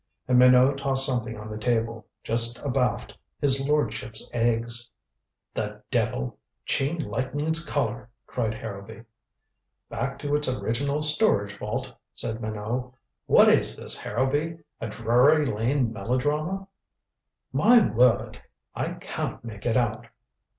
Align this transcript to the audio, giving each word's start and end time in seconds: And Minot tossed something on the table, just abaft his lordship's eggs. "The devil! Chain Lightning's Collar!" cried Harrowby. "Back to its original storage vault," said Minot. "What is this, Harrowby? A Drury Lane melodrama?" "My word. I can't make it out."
And 0.27 0.39
Minot 0.39 0.79
tossed 0.79 1.05
something 1.05 1.37
on 1.37 1.47
the 1.47 1.59
table, 1.59 2.07
just 2.23 2.59
abaft 2.65 3.15
his 3.39 3.63
lordship's 3.63 4.31
eggs. 4.33 4.89
"The 5.53 5.83
devil! 5.91 6.39
Chain 6.65 6.97
Lightning's 7.07 7.63
Collar!" 7.63 8.09
cried 8.25 8.55
Harrowby. 8.55 9.03
"Back 9.89 10.17
to 10.17 10.33
its 10.35 10.47
original 10.49 11.03
storage 11.03 11.55
vault," 11.55 11.93
said 12.13 12.41
Minot. 12.41 12.91
"What 13.27 13.47
is 13.49 13.77
this, 13.77 13.95
Harrowby? 13.95 14.57
A 14.79 14.87
Drury 14.89 15.45
Lane 15.45 15.93
melodrama?" 15.93 16.67
"My 17.53 17.87
word. 17.87 18.41
I 18.73 18.93
can't 18.93 19.43
make 19.43 19.67
it 19.67 19.77
out." 19.77 20.07